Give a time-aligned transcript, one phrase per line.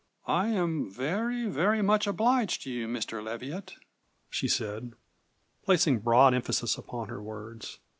[0.25, 3.21] "I am very, very much obliged to you, Mr.
[3.23, 3.75] Leviatt,"
[4.31, 4.93] she said,
[5.63, 7.77] placing broad emphasis upon her words.